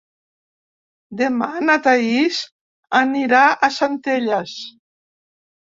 [1.19, 2.41] Demà na Thaís
[3.03, 4.61] anirà a Centelles.